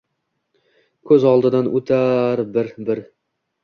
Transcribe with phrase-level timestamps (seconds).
[1.13, 3.09] Ko’z oldidan o’tar bir-bir